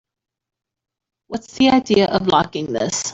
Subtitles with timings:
[1.27, 3.03] What's the idea of locking this?